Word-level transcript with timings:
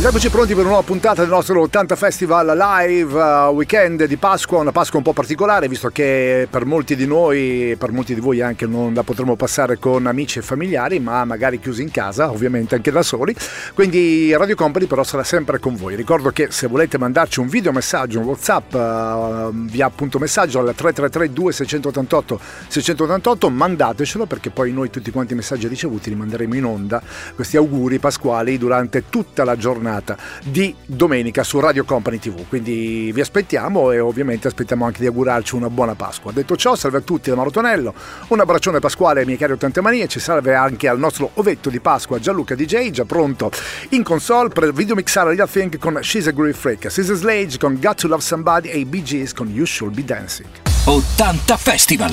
Eccoci 0.00 0.30
pronti 0.30 0.52
per 0.54 0.60
una 0.60 0.68
nuova 0.68 0.86
puntata 0.86 1.22
del 1.22 1.30
nostro 1.30 1.60
80 1.60 1.96
Festival 1.96 2.56
Live 2.56 3.12
uh, 3.12 3.52
Weekend 3.52 4.04
di 4.04 4.16
Pasqua, 4.16 4.60
una 4.60 4.70
Pasqua 4.70 4.98
un 4.98 5.04
po' 5.04 5.12
particolare 5.12 5.66
visto 5.66 5.88
che 5.88 6.46
per 6.48 6.64
molti 6.64 6.94
di 6.94 7.04
noi, 7.04 7.74
per 7.76 7.90
molti 7.90 8.14
di 8.14 8.20
voi 8.20 8.40
anche 8.40 8.64
non 8.64 8.94
la 8.94 9.02
potremo 9.02 9.34
passare 9.34 9.78
con 9.78 10.06
amici 10.06 10.38
e 10.38 10.42
familiari 10.42 11.00
ma 11.00 11.24
magari 11.24 11.58
chiusi 11.58 11.82
in 11.82 11.90
casa, 11.90 12.30
ovviamente 12.30 12.76
anche 12.76 12.92
da 12.92 13.02
soli, 13.02 13.34
quindi 13.74 14.32
Radio 14.34 14.54
Company 14.54 14.86
però 14.86 15.02
sarà 15.02 15.24
sempre 15.24 15.58
con 15.58 15.74
voi. 15.74 15.96
Ricordo 15.96 16.30
che 16.30 16.46
se 16.50 16.68
volete 16.68 16.96
mandarci 16.96 17.40
un 17.40 17.48
video 17.48 17.72
messaggio, 17.72 18.20
un 18.20 18.26
Whatsapp 18.26 18.74
uh, 18.74 19.52
via 19.52 19.86
appunto 19.86 20.20
messaggio 20.20 20.60
al 20.60 20.74
333 20.76 21.32
2688 21.32 22.40
688 22.68 23.50
mandatecelo 23.50 24.26
perché 24.26 24.50
poi 24.50 24.72
noi 24.72 24.90
tutti 24.90 25.10
quanti 25.10 25.32
i 25.32 25.36
messaggi 25.36 25.66
ricevuti 25.66 26.08
li 26.08 26.16
manderemo 26.16 26.54
in 26.54 26.64
onda, 26.64 27.02
questi 27.34 27.56
auguri 27.56 27.98
pasquali 27.98 28.56
durante 28.58 29.04
tutta 29.10 29.42
la 29.42 29.56
giornata 29.56 29.86
giornata 29.88 30.16
di 30.44 30.74
domenica 30.84 31.42
su 31.42 31.58
Radio 31.60 31.84
Company 31.84 32.18
TV. 32.18 32.46
Quindi 32.46 33.10
vi 33.12 33.20
aspettiamo 33.20 33.90
e 33.90 33.98
ovviamente 33.98 34.48
aspettiamo 34.48 34.84
anche 34.84 35.00
di 35.00 35.06
augurarci 35.06 35.54
una 35.54 35.70
buona 35.70 35.94
Pasqua. 35.94 36.30
Detto 36.32 36.56
ciò, 36.56 36.76
salve 36.76 36.98
a 36.98 37.00
tutti 37.00 37.30
da 37.30 37.36
Mauro 37.36 37.50
Tonello, 37.50 37.94
un 38.28 38.40
abbraccione 38.40 38.78
pasquale 38.78 39.20
ai 39.20 39.26
miei 39.26 39.38
cari 39.38 39.52
80 39.52 39.80
manie, 39.80 40.06
ci 40.06 40.20
salve 40.20 40.54
anche 40.54 40.88
al 40.88 40.98
nostro 40.98 41.30
ovetto 41.34 41.70
di 41.70 41.80
Pasqua 41.80 42.18
Gianluca 42.18 42.54
DJ, 42.54 42.90
già 42.90 43.04
pronto 43.04 43.50
in 43.90 44.02
console 44.02 44.50
per 44.50 44.72
videomixare 44.72 45.34
Real 45.34 45.48
Thing 45.48 45.78
con 45.78 45.98
She's 46.02 46.26
a 46.26 46.32
Groove 46.32 46.52
Freak, 46.52 46.90
She's 46.90 47.08
a 47.08 47.14
Slage 47.14 47.58
con 47.58 47.78
Got 47.80 48.00
to 48.00 48.08
Love 48.08 48.22
Somebody 48.22 48.68
e 48.68 48.78
i 48.78 48.84
Bee 48.84 49.02
Gees 49.02 49.32
con 49.32 49.48
You 49.48 49.64
Should 49.64 49.94
Be 49.94 50.04
Dancing. 50.04 50.48
80 50.84 51.56
Festival! 51.56 52.12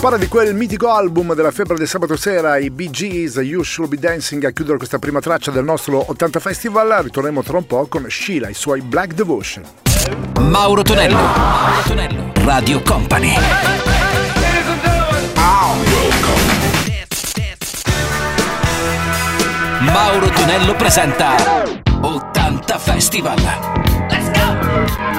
Parla 0.00 0.18
di 0.18 0.26
quel 0.26 0.54
mitico 0.54 0.90
album 0.90 1.34
della 1.34 1.52
febbre 1.52 1.76
del 1.76 1.86
sabato 1.86 2.16
sera, 2.16 2.58
i 2.58 2.70
Bee 2.70 2.90
Gees, 2.90 3.36
You 3.36 3.62
Should 3.62 3.90
Be 3.90 3.98
Dancing, 3.98 4.44
a 4.44 4.50
chiudere 4.50 4.78
questa 4.78 4.98
prima 4.98 5.20
traccia 5.20 5.50
del 5.50 5.64
nostro 5.64 6.10
80 6.10 6.40
Festival. 6.40 7.02
Ritorneremo 7.04 7.42
tra 7.42 7.56
un 7.56 7.66
po' 7.66 7.86
con 7.86 8.04
Sheila, 8.08 8.48
i 8.48 8.54
suoi 8.54 8.80
Black 8.80 9.14
Devotion. 9.14 9.64
Mauro 10.40 10.82
Tonello, 10.82 11.14
Mauro 11.14 11.82
Tonello, 11.86 12.32
Radio 12.44 12.82
Company. 12.82 13.34
Mauro 19.80 20.28
Tonello 20.30 20.74
presenta 20.74 21.34
80 22.00 22.78
Festival. 22.78 25.15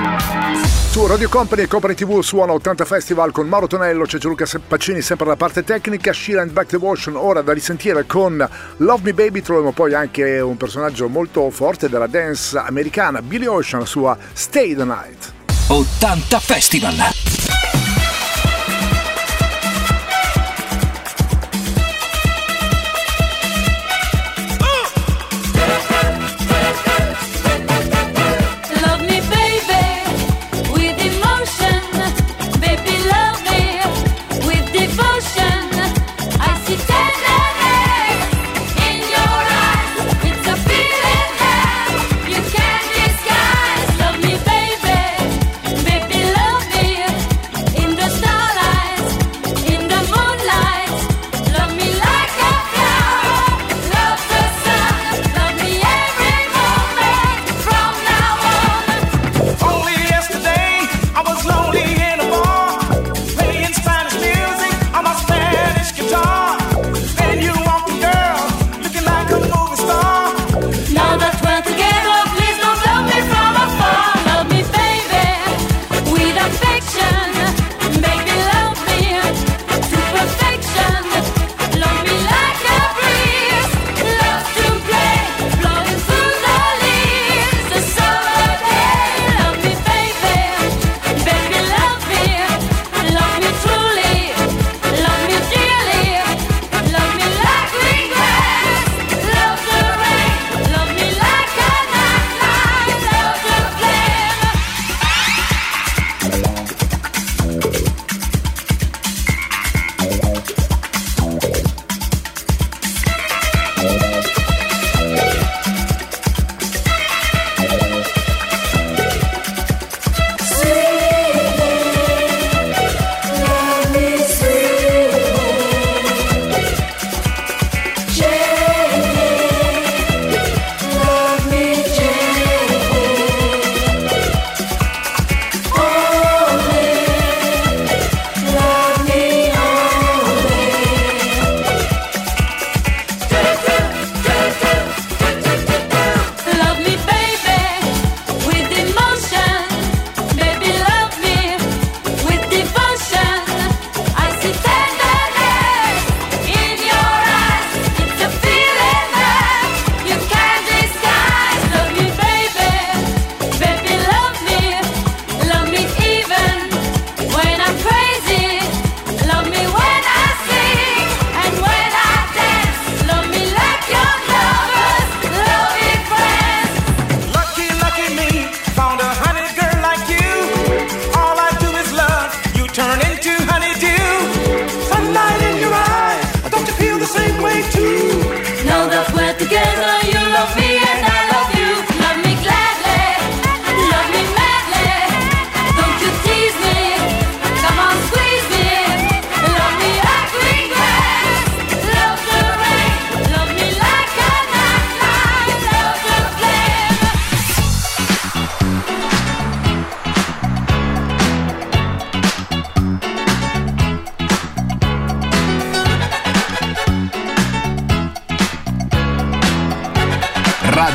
Su 0.98 1.06
Radio 1.06 1.30
Company 1.30 1.62
e 1.62 1.68
Company 1.68 1.94
TV 1.94 2.22
suona 2.22 2.54
80 2.54 2.84
Festival 2.84 3.32
con 3.32 3.48
Mauro 3.48 3.68
Tonello, 3.68 4.06
c'è 4.06 4.18
Gianluca 4.18 4.48
Pacini 4.68 5.00
sempre 5.04 5.27
alla 5.27 5.36
parte 5.36 5.63
tecnica, 5.63 6.12
Sheila 6.12 6.42
and 6.42 6.50
Back 6.50 6.72
Devotion 6.72 7.16
ora 7.16 7.44
da 7.44 7.54
risentire 7.54 8.08
con 8.08 8.36
Love 8.77 9.01
Me 9.04 9.13
Baby, 9.13 9.42
troviamo 9.44 9.74
poi 9.74 9.94
anche 9.94 10.39
un 10.39 10.58
personaggio 10.58 11.08
molto 11.08 11.51
forte 11.51 11.88
della 11.88 12.08
dance 12.08 12.58
americana, 12.58 13.22
Billy 13.22 13.46
Ocean, 13.46 13.82
la 13.82 13.86
sua 13.86 14.18
Stay 14.34 14.74
the 14.74 14.86
Night. 14.86 15.34
80 15.68 16.39
Festival! 16.39 17.26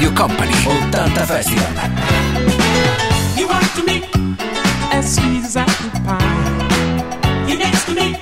Radio 0.03 0.17
Company 0.17 0.51
80 0.51 1.27
Festival. 1.27 1.63
You 3.39 3.47
want 3.47 3.71
to 3.77 3.85
me 3.85 4.03
as 4.91 5.15
sweet 5.15 5.45
as 5.45 5.57
apple 5.57 5.91
pie. 6.01 7.47
You 7.49 7.57
next 7.57 7.85
to 7.87 7.95
me, 7.95 8.17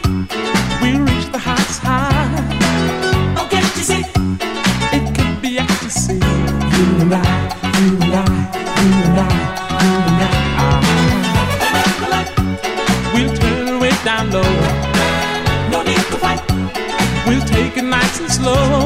we 0.83 0.99
reach 1.09 1.33
the 1.33 1.39
heights 1.39 1.79
high. 1.79 2.45
Oh, 3.39 3.49
can't 3.51 3.75
you 3.79 3.83
see? 3.83 4.05
It 4.93 5.05
could 5.17 5.41
be 5.41 5.59
ecstasy. 5.59 6.17
You 6.17 6.85
and 7.01 7.15
I, 7.15 7.25
you 7.81 7.97
and 7.97 8.15
I, 8.15 8.29
you 8.83 8.93
and 9.09 9.19
I, 9.19 9.33
you 9.81 9.93
and 10.11 10.23
I. 10.23 10.33
Ah. 10.61 10.81
We'll 13.15 13.35
turn 13.39 13.83
it 13.83 14.05
down 14.05 14.31
low. 14.31 14.53
No 15.73 15.83
need 15.83 16.05
to 16.13 16.19
fight. 16.19 16.43
We'll 17.27 17.47
take 17.47 17.79
it 17.79 17.85
nice 17.85 18.21
and 18.21 18.31
slow. 18.31 18.80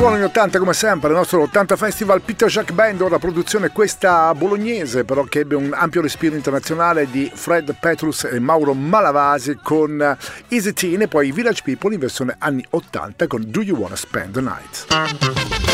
Suono 0.00 0.16
in 0.16 0.22
80 0.22 0.58
come 0.58 0.72
sempre, 0.72 1.10
il 1.10 1.14
nostro 1.14 1.42
80 1.42 1.76
Festival 1.76 2.22
Peter 2.22 2.48
Jacques 2.48 2.74
Band, 2.74 3.02
ora 3.02 3.18
produzione 3.18 3.68
questa 3.68 4.34
bolognese 4.34 5.04
però 5.04 5.24
che 5.24 5.40
ebbe 5.40 5.56
un 5.56 5.72
ampio 5.74 6.00
respiro 6.00 6.34
internazionale 6.34 7.10
di 7.10 7.30
Fred 7.30 7.76
Petrus 7.78 8.24
e 8.24 8.38
Mauro 8.38 8.72
Malavasi 8.72 9.58
con 9.62 10.00
eh, 10.00 10.16
Easy 10.48 10.72
Teen 10.72 11.02
e 11.02 11.08
poi 11.08 11.32
Village 11.32 11.60
People 11.62 11.92
in 11.92 12.00
versione 12.00 12.34
anni 12.38 12.64
80 12.70 13.26
con 13.26 13.44
Do 13.46 13.60
You 13.60 13.76
Wanna 13.76 13.96
Spend 13.96 14.32
the 14.32 14.40
Night. 14.40 15.69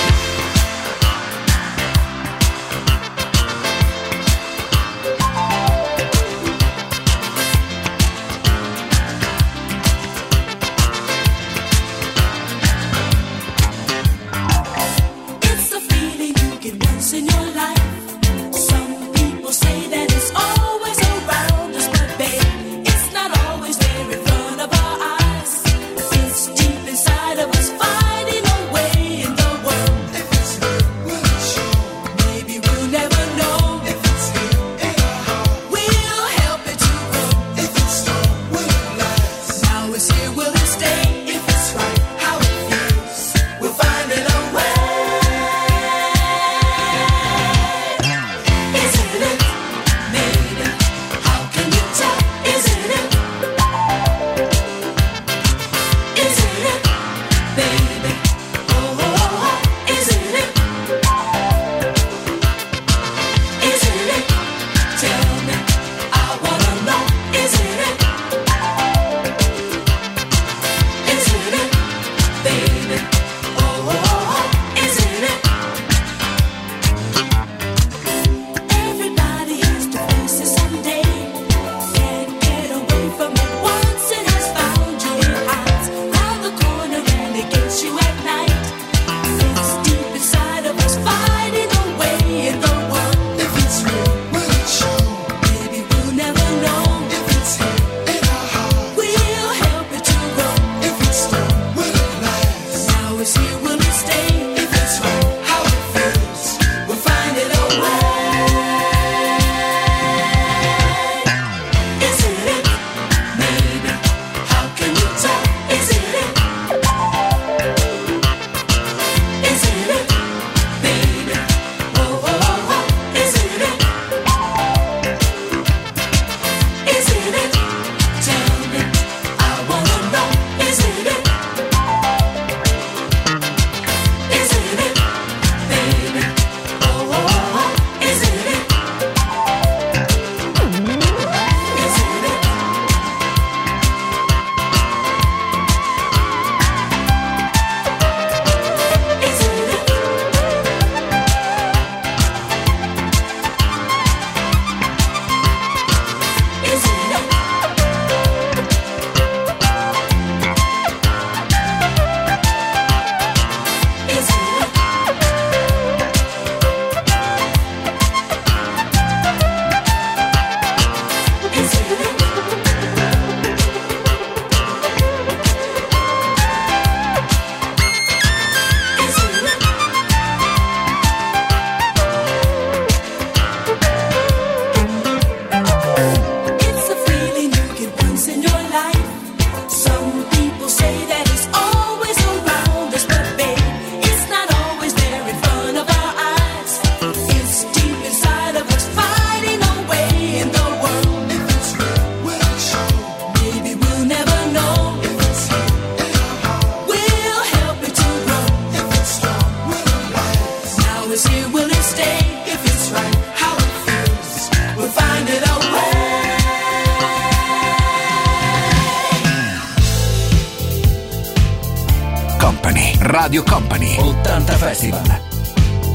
Radio 223.27 223.43
Company 223.43 223.97
80 223.99 224.55
Festival. 224.55 225.03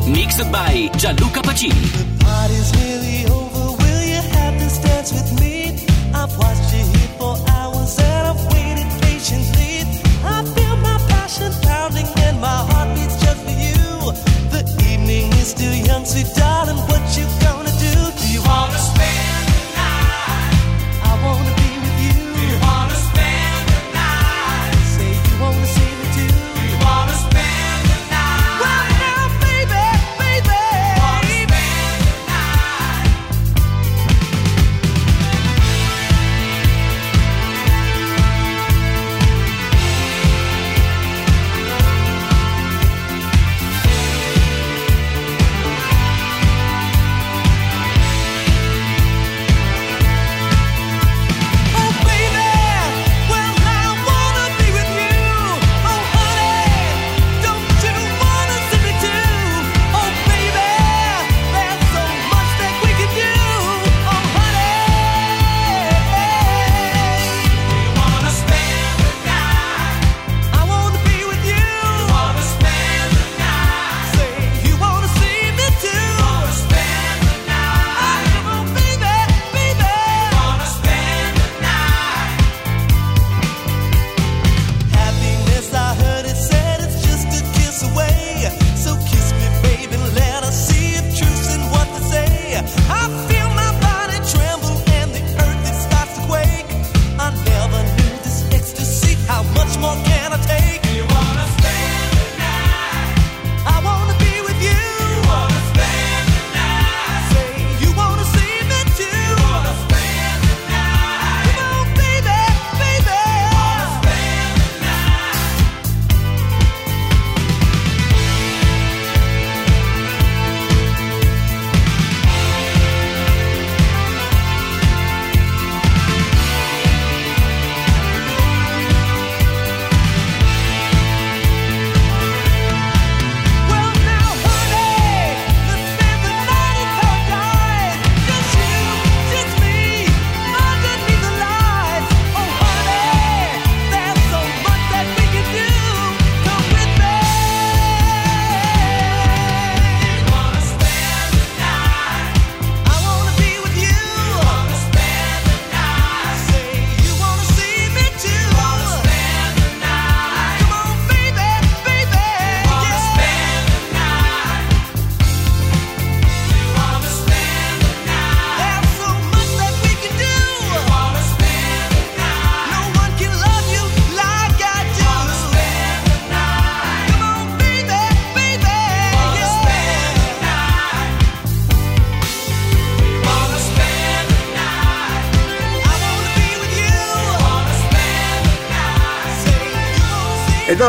Mixed 0.06 0.52
by 0.52 0.90
Gianluca 0.98 1.40
Pacini. 1.40 2.20
party's 2.20 2.74
nearly 2.76 3.26
over. 3.32 3.72
Will 3.82 4.04
you 4.04 4.22
have 4.36 4.60
this 4.60 4.78
dance 4.80 5.14
with 5.14 5.40
me? 5.40 5.80
I've 6.14 6.38
watched 6.38 6.74
you 6.76 6.84
here 6.92 7.12
for 7.18 7.38
hours 7.56 7.98
and 8.00 8.28
I've 8.28 8.44
waited 8.52 8.90
patiently. 9.00 9.88
I 10.26 10.44
feel 10.44 10.76
my 10.84 10.98
passion 11.08 11.54
pounding 11.64 12.10
and 12.28 12.42
my 12.42 12.60
heart 12.70 12.90
beats 12.98 13.16
just 13.24 13.40
for 13.46 13.56
you. 13.66 14.12
The 14.52 14.62
evening 14.92 15.32
is 15.40 15.52
still 15.56 15.74
young, 15.88 16.04
sweet 16.04 16.28
darling. 16.36 16.76
What 16.92 17.04
you 17.16 17.24
gonna 17.40 17.51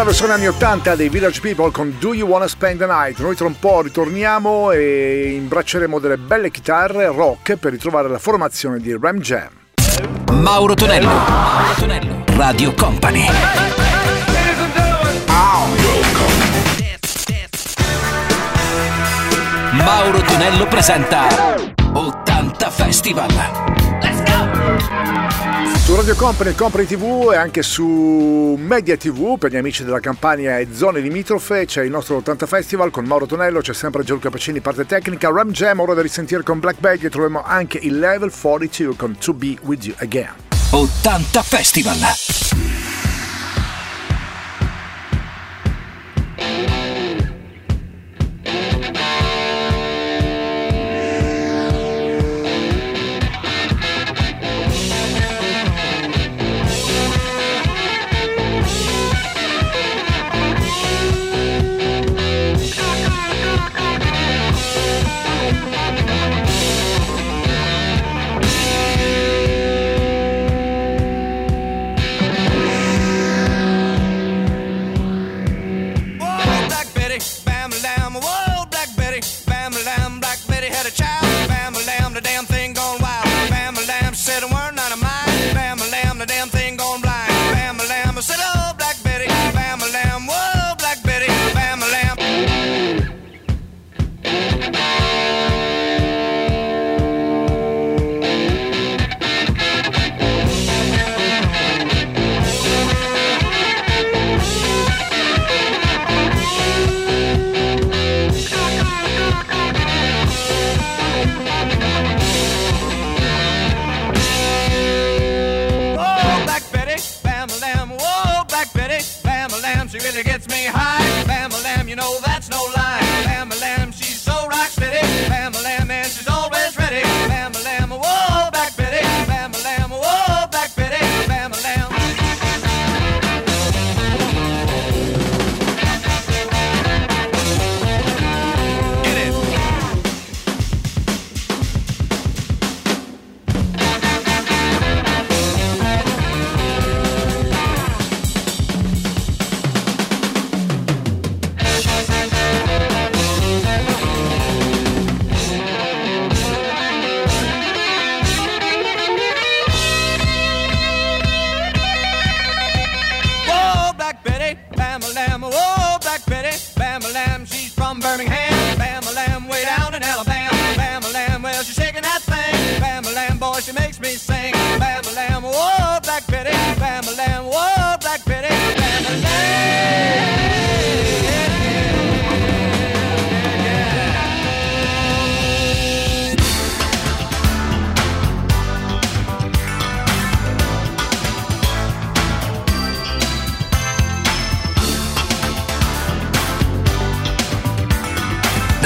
la 0.03 0.09
versione 0.09 0.33
anni 0.33 0.49
80 0.49 0.97
dei 0.97 1.09
Village 1.09 1.41
People 1.41 1.71
con 1.71 1.97
Do 2.01 2.12
You 2.12 2.27
Wanna 2.27 2.49
Spend 2.49 2.81
the 2.81 2.87
Night? 2.87 3.21
Noi 3.21 3.37
tra 3.37 3.47
un 3.47 3.57
po' 3.57 3.83
ritorniamo 3.83 4.73
e 4.73 5.35
imbracceremo 5.37 6.01
delle 6.01 6.19
belle 6.19 6.51
chitarre 6.51 7.07
rock 7.07 7.55
per 7.55 7.71
ritrovare 7.71 8.09
la 8.09 8.19
formazione 8.19 8.81
di 8.81 8.97
Ram 9.01 9.21
Jam. 9.21 9.49
Mauro 10.33 10.75
Tonello. 10.75 11.07
Mauro 11.07 11.75
Tonello. 11.79 12.25
Radio 12.27 12.75
Company. 12.75 13.27
Mauro 19.71 20.21
Tonello 20.23 20.67
presenta 20.67 21.29
80 21.93 22.71
Festival. 22.71 23.82
Radio 26.03 26.17
Company, 26.17 26.55
Company 26.57 26.85
TV 26.85 27.31
e 27.33 27.37
anche 27.37 27.62
su 27.62 28.57
Media 28.59 28.97
TV 28.97 29.38
per 29.38 29.53
gli 29.53 29.57
amici 29.57 29.85
della 29.85 30.01
Campania 30.01 30.59
e 30.59 30.67
zone 30.73 30.99
limitrofe 30.99 31.65
c'è 31.65 31.85
il 31.85 31.91
nostro 31.91 32.17
80 32.17 32.45
Festival 32.45 32.91
con 32.91 33.05
Mauro 33.05 33.25
Tonello, 33.25 33.61
c'è 33.61 33.73
sempre 33.73 34.03
Gianluca 34.03 34.29
Pacini 34.29 34.59
parte 34.59 34.85
tecnica, 34.85 35.31
Ram 35.31 35.53
Jam, 35.53 35.79
ora 35.79 35.95
da 35.95 36.03
risentire 36.03 36.43
con 36.43 36.59
Black 36.59 36.81
Bag 36.81 37.05
e 37.05 37.09
troviamo 37.09 37.45
anche 37.45 37.79
il 37.81 38.01
Level 38.01 38.33
42 38.37 38.97
con 38.97 39.17
To 39.17 39.33
Be 39.33 39.57
With 39.62 39.85
You 39.85 39.95
Again. 39.99 40.33
80 40.71 41.43
Festival. 41.43 43.12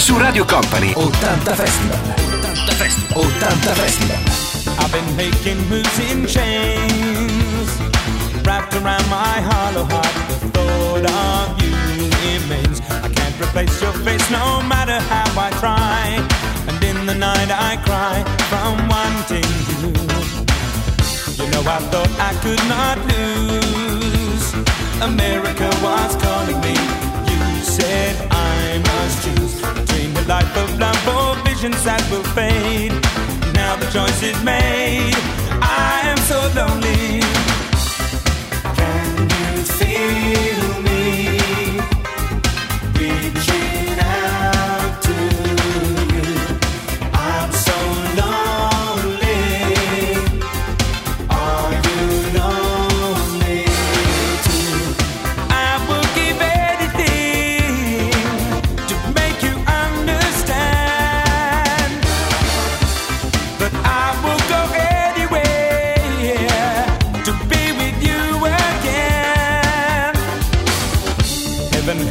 Su 0.06 0.16
Radio 0.16 0.44
Company 0.44 0.92
80 0.96 1.56
Festival. 1.56 1.98
80 2.44 2.72
Festival. 2.74 3.24
80 3.24 3.74
Festival. 3.74 4.78
I've 4.78 4.92
been 4.92 5.16
making 5.16 5.58
moves 5.68 5.98
in 5.98 6.24
chains 6.26 7.68
Wrapped 8.44 8.76
around 8.76 9.04
my 9.10 9.40
hollow 9.50 9.82
heart 9.82 10.14
The 10.28 10.48
thought 10.54 11.10
of 11.10 11.60
you 11.60 11.74
remains 12.22 12.80
I 13.02 13.08
can't 13.08 13.34
replace 13.40 13.82
your 13.82 13.94
face 14.06 14.30
no 14.30 14.62
matter 14.62 15.00
how 15.10 15.26
I 15.36 15.50
try 15.58 16.22
And 16.68 16.84
in 16.84 17.04
the 17.06 17.14
night 17.16 17.50
I 17.50 17.74
cry 17.82 18.22
from 18.46 18.86
wanting 18.86 19.50
you 19.66 19.90
You 21.34 21.50
know 21.50 21.62
I 21.66 21.80
thought 21.90 22.12
I 22.20 22.32
could 22.44 22.62
not 22.68 22.96
lose 23.10 24.54
America 25.02 25.68
was 25.82 26.14
calling 26.22 26.60
me 26.60 27.05
life 30.26 30.56
of 30.56 30.78
love 30.78 31.08
or 31.08 31.36
visions 31.44 31.82
that 31.84 32.02
will 32.10 32.24
fade 32.34 32.92
now 33.56 33.74
the 33.76 33.86
choice 33.86 34.22
is 34.22 34.38
made. 34.44 35.16
I 35.62 36.00
am 36.12 36.18
so 36.30 36.38
lonely. 36.58 37.20
Can 38.78 39.08
you 39.36 39.64
feel 39.78 40.45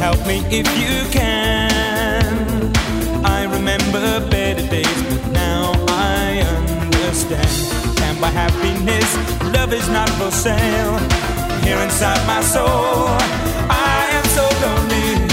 help 0.06 0.28
me 0.28 0.38
if 0.52 0.68
you 0.82 0.96
can. 1.12 2.72
I 3.26 3.44
remember 3.46 4.20
better 4.30 4.66
days, 4.68 5.00
but 5.10 5.24
now 5.32 5.74
I 5.88 6.42
understand. 6.84 7.66
Happiness, 8.26 9.10
love 9.56 9.72
is 9.72 9.88
not 9.90 10.10
for 10.18 10.32
sale. 10.32 10.98
Here 11.64 11.80
inside 11.88 12.22
my 12.28 12.42
soul, 12.42 13.08
I 13.70 14.10
am 14.18 14.26
so 14.38 14.46
lonely. 14.64 15.25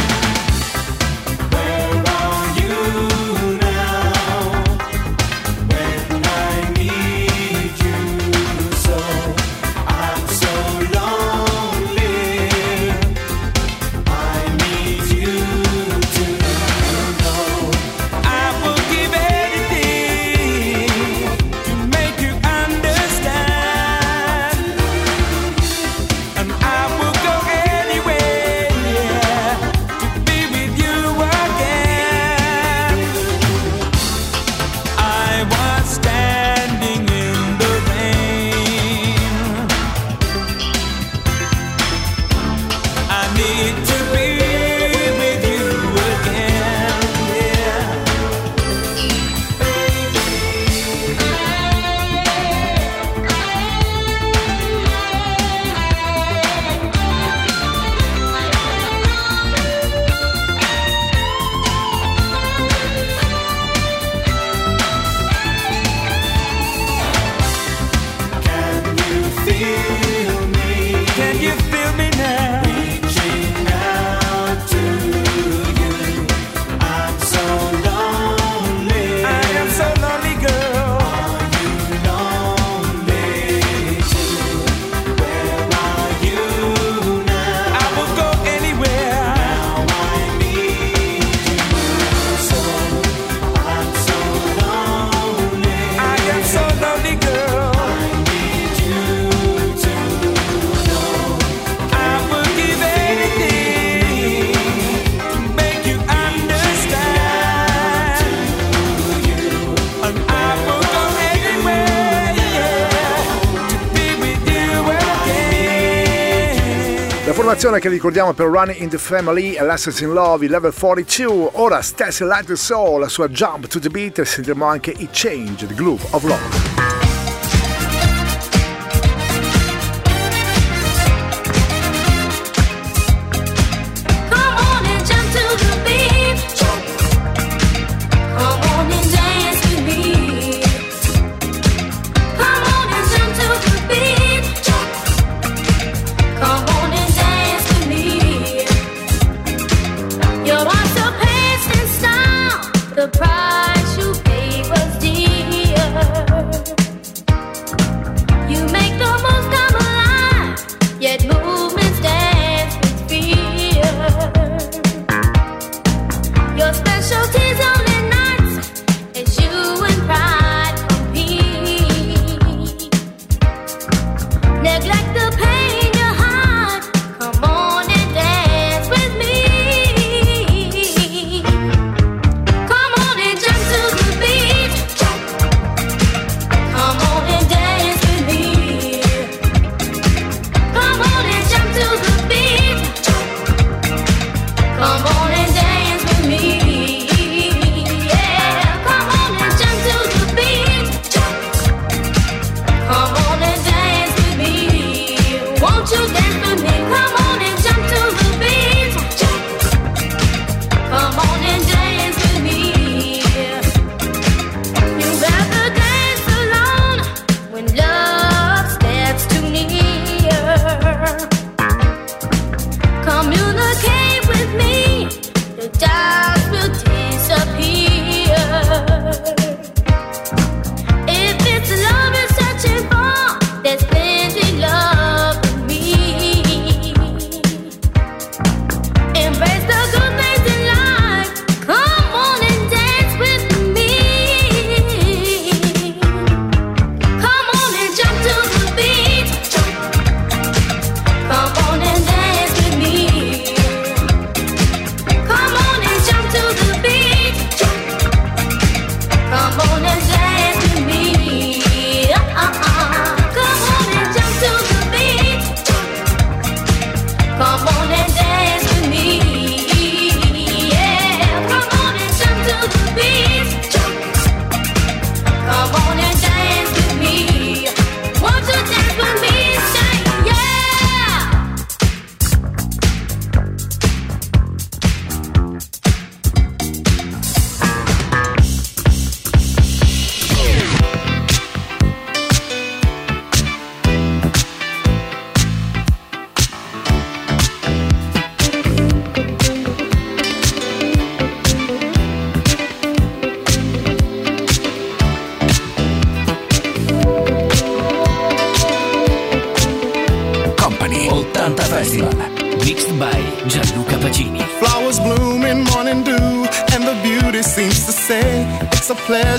Formazione 117.72 117.80
che 117.80 117.88
ricordiamo 117.88 118.32
per 118.34 118.46
Running 118.46 118.80
in 118.80 118.88
the 118.88 118.98
Family 118.98 119.54
e 119.54 119.64
Lessons 119.64 120.00
in 120.00 120.12
Love, 120.12 120.46
level 120.48 120.72
42. 120.72 121.50
Ora 121.52 121.80
Stacy 121.80 122.24
Light 122.24 122.52
Soul, 122.52 123.00
la 123.00 123.08
sua 123.08 123.28
Jump 123.28 123.66
to 123.68 123.78
the 123.78 123.88
Beat 123.88 124.18
e 124.18 124.24
sentiremo 124.24 124.64
anche 124.64 124.90
i 124.90 125.08
Change, 125.10 125.66
the 125.66 125.74
Groove 125.74 126.04
of 126.10 126.22
Love. 126.24 126.71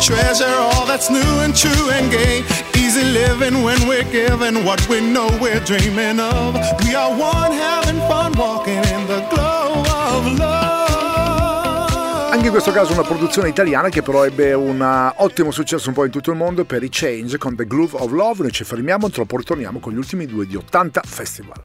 Treasure 0.00 0.46
all 0.46 0.86
that's 0.86 1.10
new 1.10 1.40
and 1.40 1.54
true 1.54 1.90
and 1.90 2.10
gay. 2.10 2.44
Easy 2.74 3.04
living 3.04 3.62
when 3.62 3.86
we're 3.88 4.08
given 4.10 4.64
what 4.64 4.86
we 4.88 5.00
know 5.00 5.28
we're 5.40 5.60
dreaming 5.60 6.20
of. 6.20 6.54
We 6.84 6.94
are 6.94 7.10
one 7.10 7.52
having 7.52 7.98
fun 8.08 8.32
walking 8.36 8.82
in 8.94 9.06
the 9.06 9.24
glow 9.30 9.82
of 9.86 10.38
love. 10.38 10.76
Anche 12.30 12.46
in 12.46 12.50
questo 12.50 12.70
caso 12.70 12.92
una 12.92 13.02
produzione 13.02 13.48
italiana 13.48 13.88
che 13.88 14.02
però 14.02 14.24
ebbe 14.24 14.52
un 14.52 14.80
uh, 14.80 15.22
ottimo 15.22 15.50
successo 15.50 15.88
un 15.88 15.94
po' 15.94 16.04
in 16.04 16.10
tutto 16.10 16.30
il 16.30 16.36
mondo 16.36 16.64
per 16.64 16.82
i 16.82 16.88
Change 16.90 17.38
con 17.38 17.56
The 17.56 17.66
Groove 17.66 17.96
of 17.96 18.10
Love. 18.10 18.42
Noi 18.42 18.52
ci 18.52 18.64
fermiamo, 18.64 19.08
tra 19.08 19.24
poco 19.24 19.42
torniamo 19.42 19.78
con 19.78 19.92
gli 19.94 19.96
ultimi 19.96 20.26
due 20.26 20.46
di 20.46 20.54
80 20.54 21.00
Festival. 21.06 21.62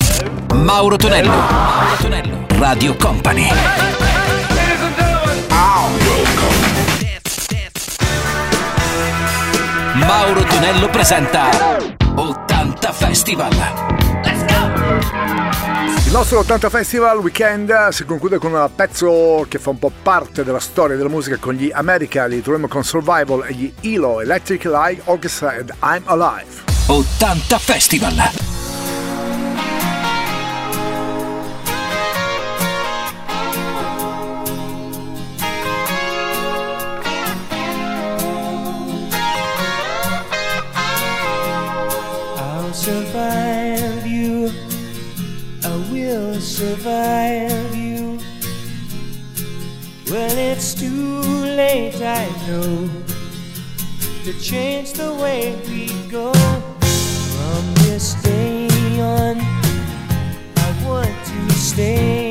Mauro 0.54 0.96
Tonello. 0.96 1.30
Mauro 1.30 1.96
Tonello. 2.00 2.46
Radio 2.58 2.96
Company. 2.96 3.50
Mauro 9.94 10.44
Tonello 10.44 10.90
presenta 10.90 11.50
80 12.16 12.92
Festival. 12.94 13.52
Il 16.06 16.12
nostro 16.12 16.40
80 16.40 16.70
Festival 16.70 17.18
Weekend 17.18 17.90
si 17.90 18.06
conclude 18.06 18.38
con 18.38 18.54
un 18.54 18.70
pezzo 18.74 19.46
che 19.50 19.60
fa 19.60 19.72
un 19.72 19.80
po' 19.80 19.92
parte 20.02 20.46
della 20.46 20.60
storia 20.60 20.96
della 20.96 21.10
musica 21.10 21.38
con 21.38 21.56
gli 21.56 21.70
America, 21.74 22.26
li 22.26 22.42
troviamo 22.42 22.70
con 22.70 22.84
Survival 22.86 23.46
e 23.48 23.54
gli 23.54 23.74
ELO 23.82 24.22
Electric 24.22 24.64
Light 24.66 25.02
Orchestra 25.06 25.56
ed 25.56 25.74
I'm 25.82 26.04
Alive. 26.06 26.64
80 26.88 27.58
Festival. 27.58 28.51
You. 47.76 48.20
Well, 50.10 50.38
it's 50.38 50.74
too 50.74 51.22
late, 51.62 52.02
I 52.02 52.26
know, 52.48 52.90
to 54.24 54.34
change 54.40 54.94
the 54.94 55.14
way 55.16 55.56
we 55.68 55.88
go. 56.10 56.34
From 57.34 57.74
this 57.86 58.14
day 58.24 58.68
on, 59.00 59.40
I 60.58 60.70
want 60.86 61.16
to 61.26 61.54
stay 61.54 62.31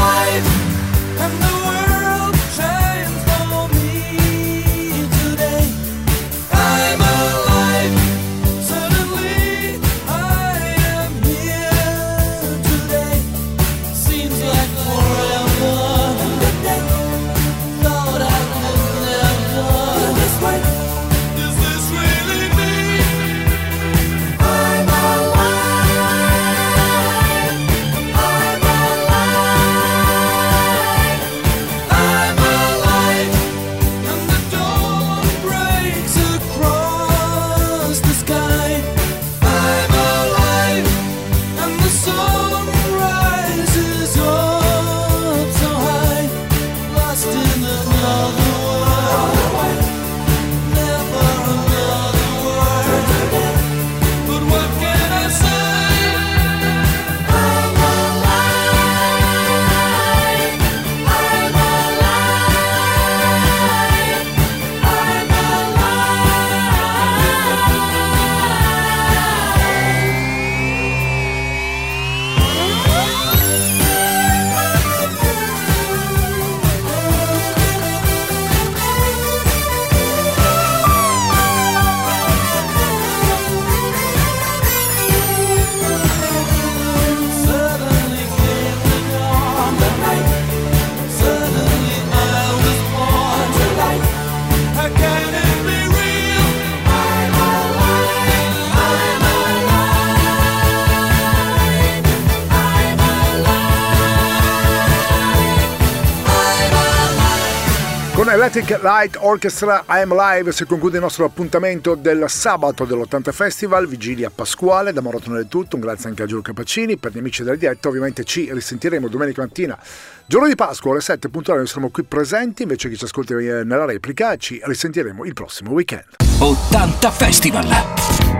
Electric 108.41 108.81
Light 108.81 109.17
Orchestra 109.19 109.85
I'm 109.87 110.15
Live 110.15 110.51
si 110.51 110.65
conclude 110.65 110.95
il 110.95 111.03
nostro 111.03 111.25
appuntamento 111.25 111.93
del 111.93 112.25
sabato 112.27 112.85
dell'80 112.85 113.31
Festival, 113.31 113.87
vigilia 113.87 114.31
pasquale, 114.33 114.91
da 114.91 114.99
Morotone 114.99 115.35
del 115.35 115.47
tutto, 115.47 115.75
un 115.75 115.83
grazie 115.83 116.09
anche 116.09 116.23
a 116.23 116.25
Giulio 116.25 116.41
Capacini, 116.41 116.97
per 116.97 117.11
gli 117.11 117.19
amici 117.19 117.43
della 117.43 117.55
diretta 117.55 117.87
ovviamente 117.87 118.23
ci 118.23 118.51
risentiremo 118.51 119.07
domenica 119.09 119.43
mattina, 119.43 119.77
giorno 120.25 120.47
di 120.47 120.55
Pasqua, 120.55 120.89
alle 120.89 121.01
7 121.01 121.29
puntuali 121.29 121.59
noi 121.59 121.67
saremo 121.67 121.91
qui 121.91 122.01
presenti, 122.01 122.63
invece 122.63 122.89
chi 122.89 122.97
ci 122.97 123.03
ascolta 123.03 123.35
nella 123.35 123.85
replica 123.85 124.35
ci 124.37 124.59
risentiremo 124.63 125.23
il 125.23 125.33
prossimo 125.33 125.69
weekend. 125.73 126.15
80 126.39 127.11
Festival! 127.11 127.67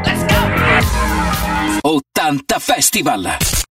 Let's 0.03 0.25
go! 1.81 1.87
80 1.87 2.57
Festival! 2.57 3.69